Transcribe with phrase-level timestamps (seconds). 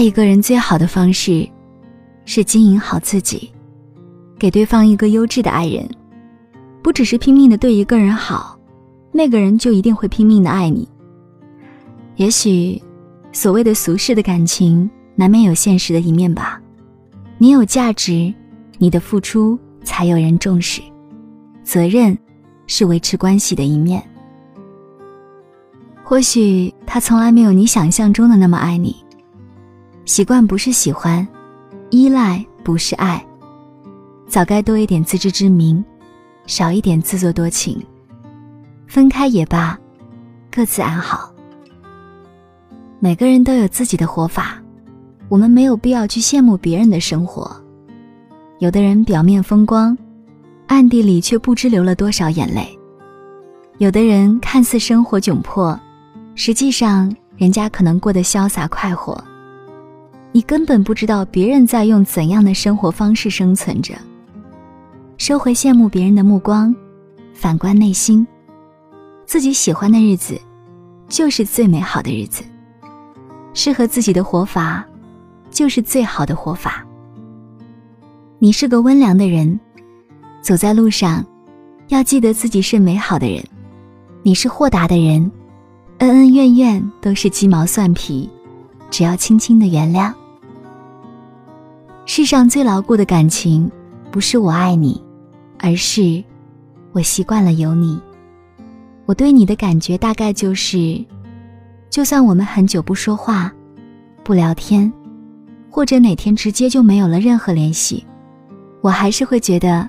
[0.00, 1.46] 爱一个人最好的方式，
[2.24, 3.52] 是经营好自己，
[4.38, 5.86] 给对方一个优质的爱人。
[6.82, 8.58] 不只是拼命的对一个人好，
[9.12, 10.88] 那个人就一定会拼命的爱你。
[12.16, 12.82] 也许，
[13.30, 16.58] 所谓的俗世的感情，难免有现实的一面吧。
[17.36, 18.32] 你有价值，
[18.78, 20.80] 你的付出才有人重视。
[21.62, 22.16] 责任，
[22.66, 24.02] 是维持关系的一面。
[26.02, 28.96] 或许他从来没有你想象中的那么爱你。
[30.04, 31.26] 习惯不是喜欢，
[31.90, 33.24] 依赖不是爱。
[34.26, 35.84] 早该多一点自知之明，
[36.46, 37.80] 少一点自作多情。
[38.86, 39.78] 分开也罢，
[40.50, 41.32] 各自安好。
[42.98, 44.60] 每个人都有自己的活法，
[45.28, 47.50] 我们没有必要去羡慕别人的生活。
[48.58, 49.96] 有的人表面风光，
[50.66, 52.76] 暗地里却不知流了多少眼泪。
[53.78, 55.78] 有的人看似生活窘迫。
[56.34, 59.22] 实际上，人家可能过得潇洒快活，
[60.32, 63.94] 你根本不知道别人在用怎样的生活方式生存着。
[65.18, 66.74] 收回羡慕别人的目光，
[67.34, 68.26] 反观内心，
[69.26, 70.40] 自己喜欢的日子，
[71.08, 72.42] 就是最美好的日子。
[73.52, 74.86] 适合自己的活法，
[75.50, 76.86] 就是最好的活法。
[78.38, 79.58] 你是个温良的人，
[80.40, 81.24] 走在路上，
[81.88, 83.44] 要记得自己是美好的人。
[84.22, 85.30] 你是豁达的人。
[85.98, 88.30] 恩恩怨怨都是鸡毛蒜皮，
[88.90, 90.10] 只要轻轻的原谅。
[92.12, 93.70] 世上最牢固的感情，
[94.10, 95.00] 不是我爱你，
[95.60, 96.20] 而是
[96.90, 98.00] 我习惯了有你。
[99.06, 101.04] 我对你的感觉大概就是，
[101.88, 103.52] 就算我们很久不说话、
[104.24, 104.92] 不聊天，
[105.70, 108.04] 或者哪天直接就没有了任何联系，
[108.80, 109.88] 我还是会觉得，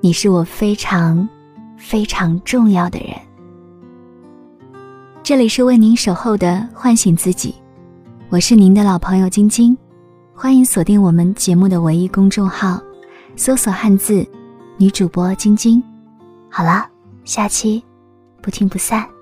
[0.00, 1.28] 你是我非常
[1.78, 3.10] 非常重要的人。
[5.22, 7.54] 这里是为您守候的唤醒自己，
[8.28, 9.78] 我是您的老朋友晶晶，
[10.36, 12.82] 欢迎锁定我们节目的唯一公众号，
[13.36, 14.26] 搜索汉字
[14.76, 15.80] 女主播晶晶。
[16.50, 16.84] 好了，
[17.24, 17.82] 下期
[18.42, 19.13] 不听不散。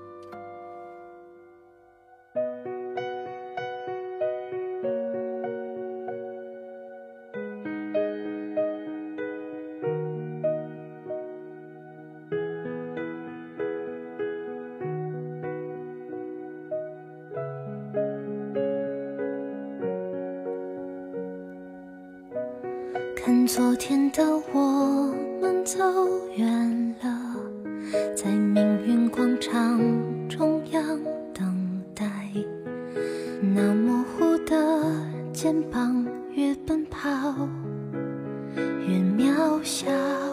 [23.45, 24.23] 昨天的
[24.53, 25.77] 我们走
[26.35, 27.35] 远了，
[28.15, 29.79] 在命运广场
[30.29, 30.99] 中央
[31.33, 32.05] 等待。
[33.41, 34.55] 那模糊的
[35.33, 37.09] 肩膀，越奔跑
[38.87, 40.32] 越渺小。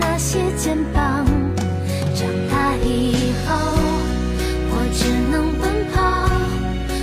[0.00, 1.24] 那些肩膀
[2.14, 3.54] 长大以后
[4.70, 5.00] 我只
[5.30, 5.94] 能奔跑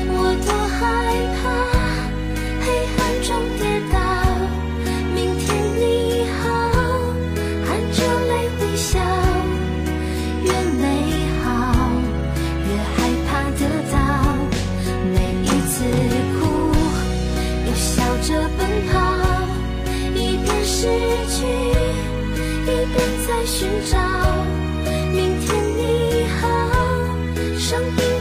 [0.09, 0.81] 我多害
[1.37, 1.41] 怕
[2.63, 2.65] 黑
[2.97, 3.61] 暗中跌
[3.91, 3.95] 倒
[5.13, 5.45] 明天
[5.77, 5.81] 你
[6.39, 6.41] 好
[7.65, 7.97] 含着
[8.29, 8.89] 泪微笑
[10.43, 10.47] 越
[10.81, 10.83] 美
[11.43, 11.45] 好
[12.67, 12.97] 越害
[13.27, 13.61] 怕得
[13.91, 13.95] 到
[15.13, 15.73] 每一次
[16.39, 16.41] 哭
[17.67, 17.91] 又笑
[18.23, 18.91] 着奔跑
[20.15, 20.87] 一边失
[21.29, 21.37] 去
[22.63, 23.97] 一边在寻找
[25.11, 26.47] 明天你好，
[27.59, 28.12] 生命。